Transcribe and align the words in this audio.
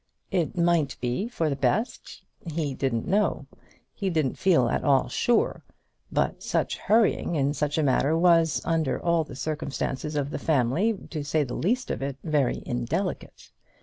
It 0.31 0.57
might 0.57 0.97
be 0.99 1.27
for 1.27 1.47
the 1.47 1.55
best. 1.55 2.23
He 2.51 2.73
didn't 2.73 3.07
know. 3.07 3.45
He 3.93 4.09
didn't 4.09 4.35
feel 4.39 4.67
at 4.67 4.83
all 4.83 5.09
sure. 5.09 5.63
But 6.11 6.41
such 6.41 6.79
hurrying 6.79 7.35
in 7.35 7.53
such 7.53 7.77
a 7.77 7.83
matter 7.83 8.17
was, 8.17 8.63
under 8.65 8.99
all 8.99 9.23
the 9.23 9.35
circumstances 9.35 10.15
of 10.15 10.31
the 10.31 10.39
family, 10.39 10.97
to 11.11 11.23
say 11.23 11.43
the 11.43 11.53
least 11.53 11.91
of 11.91 12.01
it, 12.01 12.17
very 12.23 12.63
indelicate. 12.65 13.51